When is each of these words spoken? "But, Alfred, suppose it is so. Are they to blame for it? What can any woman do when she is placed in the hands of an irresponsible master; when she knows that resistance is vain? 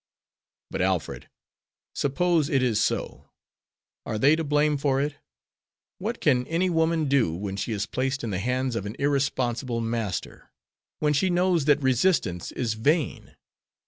"But, 0.71 0.81
Alfred, 0.81 1.29
suppose 1.93 2.49
it 2.49 2.63
is 2.63 2.81
so. 2.81 3.29
Are 4.03 4.17
they 4.17 4.35
to 4.35 4.43
blame 4.43 4.77
for 4.79 4.99
it? 4.99 5.17
What 5.99 6.19
can 6.19 6.47
any 6.47 6.71
woman 6.71 7.05
do 7.07 7.35
when 7.35 7.55
she 7.55 7.71
is 7.71 7.85
placed 7.85 8.23
in 8.23 8.31
the 8.31 8.39
hands 8.39 8.75
of 8.75 8.87
an 8.87 8.95
irresponsible 8.97 9.79
master; 9.79 10.49
when 10.97 11.13
she 11.13 11.29
knows 11.29 11.65
that 11.65 11.83
resistance 11.83 12.51
is 12.53 12.73
vain? 12.73 13.35